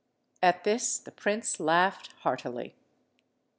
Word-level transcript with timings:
At 0.41 0.63
this 0.63 0.97
the 0.97 1.11
prince 1.11 1.59
laughed 1.59 2.11
heartily. 2.21 2.73